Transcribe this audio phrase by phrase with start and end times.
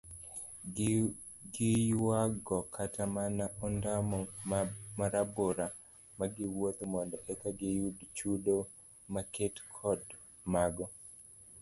[1.55, 4.19] Giyuago kata mana ondamo
[4.99, 5.65] marabora
[6.19, 8.55] magiwuotho mondo eka giyud chudo
[9.13, 10.01] maket kod
[10.53, 10.85] mago